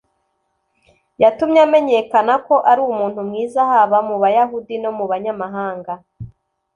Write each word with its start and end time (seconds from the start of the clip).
yatumye 1.21 1.59
amenyakana 1.67 2.33
ko 2.47 2.55
ari 2.71 2.81
umuntu 2.91 3.19
mwiza 3.27 3.59
haba 3.71 3.97
mu 4.07 4.15
Bayahudi 4.23 4.75
no 4.83 4.91
mu 4.97 5.05
Banyamahanga 5.11 5.93